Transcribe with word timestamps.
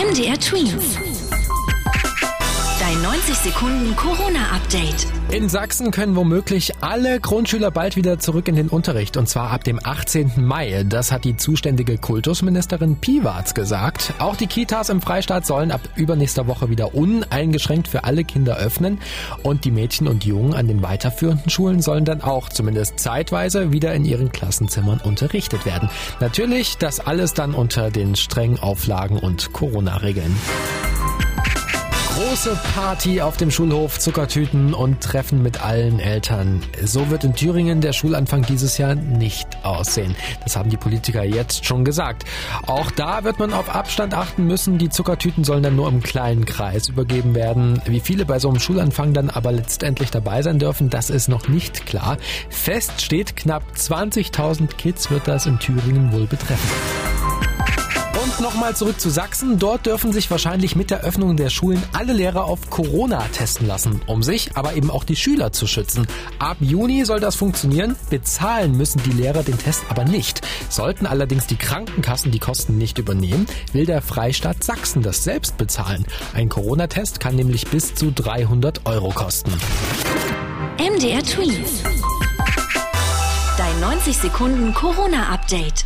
MDR 0.00 0.38
Twins. 0.38 1.09
Dein 3.10 3.18
90 3.18 3.34
Sekunden 3.38 3.96
Corona-Update. 3.96 5.06
In 5.32 5.48
Sachsen 5.48 5.90
können 5.90 6.14
womöglich 6.14 6.74
alle 6.80 7.18
Grundschüler 7.18 7.72
bald 7.72 7.96
wieder 7.96 8.20
zurück 8.20 8.46
in 8.46 8.54
den 8.54 8.68
Unterricht 8.68 9.16
und 9.16 9.28
zwar 9.28 9.50
ab 9.50 9.64
dem 9.64 9.80
18. 9.82 10.32
Mai. 10.36 10.84
Das 10.88 11.10
hat 11.10 11.24
die 11.24 11.36
zuständige 11.36 11.98
Kultusministerin 11.98 12.96
Piwarz 12.96 13.54
gesagt. 13.54 14.14
Auch 14.20 14.36
die 14.36 14.46
Kitas 14.46 14.90
im 14.90 15.02
Freistaat 15.02 15.44
sollen 15.44 15.72
ab 15.72 15.80
übernächster 15.96 16.46
Woche 16.46 16.70
wieder 16.70 16.94
uneingeschränkt 16.94 17.88
für 17.88 18.04
alle 18.04 18.22
Kinder 18.22 18.56
öffnen 18.56 19.00
und 19.42 19.64
die 19.64 19.72
Mädchen 19.72 20.06
und 20.06 20.24
Jungen 20.24 20.54
an 20.54 20.68
den 20.68 20.82
weiterführenden 20.82 21.50
Schulen 21.50 21.82
sollen 21.82 22.04
dann 22.04 22.20
auch 22.20 22.48
zumindest 22.48 23.00
zeitweise 23.00 23.72
wieder 23.72 23.92
in 23.92 24.04
ihren 24.04 24.30
Klassenzimmern 24.30 25.00
unterrichtet 25.00 25.66
werden. 25.66 25.90
Natürlich 26.20 26.76
das 26.78 27.00
alles 27.00 27.34
dann 27.34 27.54
unter 27.54 27.90
den 27.90 28.14
strengen 28.14 28.60
Auflagen 28.60 29.18
und 29.18 29.52
Corona-Regeln. 29.52 30.36
Große 32.20 32.54
Party 32.74 33.22
auf 33.22 33.38
dem 33.38 33.50
Schulhof, 33.50 33.98
Zuckertüten 33.98 34.74
und 34.74 35.00
Treffen 35.00 35.42
mit 35.42 35.64
allen 35.64 35.98
Eltern. 36.00 36.62
So 36.84 37.08
wird 37.08 37.24
in 37.24 37.34
Thüringen 37.34 37.80
der 37.80 37.94
Schulanfang 37.94 38.42
dieses 38.42 38.76
Jahr 38.76 38.94
nicht 38.94 39.48
aussehen. 39.62 40.14
Das 40.44 40.54
haben 40.54 40.68
die 40.68 40.76
Politiker 40.76 41.24
jetzt 41.24 41.64
schon 41.64 41.82
gesagt. 41.82 42.24
Auch 42.66 42.90
da 42.90 43.24
wird 43.24 43.38
man 43.38 43.54
auf 43.54 43.74
Abstand 43.74 44.12
achten 44.12 44.46
müssen. 44.46 44.76
Die 44.76 44.90
Zuckertüten 44.90 45.44
sollen 45.44 45.62
dann 45.62 45.76
nur 45.76 45.88
im 45.88 46.02
kleinen 46.02 46.44
Kreis 46.44 46.90
übergeben 46.90 47.34
werden. 47.34 47.80
Wie 47.86 48.00
viele 48.00 48.26
bei 48.26 48.38
so 48.38 48.50
einem 48.50 48.60
Schulanfang 48.60 49.14
dann 49.14 49.30
aber 49.30 49.50
letztendlich 49.50 50.10
dabei 50.10 50.42
sein 50.42 50.58
dürfen, 50.58 50.90
das 50.90 51.08
ist 51.08 51.28
noch 51.28 51.48
nicht 51.48 51.86
klar. 51.86 52.18
Fest 52.50 53.00
steht, 53.00 53.34
knapp 53.34 53.62
20.000 53.74 54.76
Kids 54.76 55.10
wird 55.10 55.26
das 55.26 55.46
in 55.46 55.58
Thüringen 55.58 56.12
wohl 56.12 56.26
betreffen. 56.26 56.68
Nochmal 58.40 58.74
zurück 58.74 58.98
zu 58.98 59.10
Sachsen. 59.10 59.58
Dort 59.58 59.84
dürfen 59.84 60.12
sich 60.12 60.30
wahrscheinlich 60.30 60.74
mit 60.74 60.90
der 60.90 61.02
Öffnung 61.02 61.36
der 61.36 61.50
Schulen 61.50 61.82
alle 61.92 62.14
Lehrer 62.14 62.44
auf 62.44 62.70
Corona 62.70 63.22
testen 63.32 63.66
lassen, 63.66 64.00
um 64.06 64.22
sich, 64.22 64.56
aber 64.56 64.74
eben 64.74 64.90
auch 64.90 65.04
die 65.04 65.16
Schüler 65.16 65.52
zu 65.52 65.66
schützen. 65.66 66.06
Ab 66.38 66.56
Juni 66.60 67.04
soll 67.04 67.20
das 67.20 67.36
funktionieren. 67.36 67.96
Bezahlen 68.08 68.78
müssen 68.78 69.02
die 69.02 69.12
Lehrer 69.12 69.42
den 69.42 69.58
Test 69.58 69.84
aber 69.90 70.04
nicht. 70.04 70.40
Sollten 70.70 71.04
allerdings 71.04 71.48
die 71.48 71.56
Krankenkassen 71.56 72.30
die 72.30 72.38
Kosten 72.38 72.78
nicht 72.78 72.96
übernehmen, 72.96 73.46
will 73.74 73.84
der 73.84 74.00
Freistaat 74.00 74.64
Sachsen 74.64 75.02
das 75.02 75.22
selbst 75.22 75.58
bezahlen. 75.58 76.06
Ein 76.32 76.48
Corona-Test 76.48 77.20
kann 77.20 77.36
nämlich 77.36 77.66
bis 77.66 77.94
zu 77.94 78.10
300 78.10 78.86
Euro 78.86 79.10
kosten. 79.10 79.52
MDR 80.78 81.22
Twins. 81.22 81.82
Dein 83.58 83.80
90 83.80 84.16
Sekunden 84.16 84.72
Corona-Update. 84.72 85.84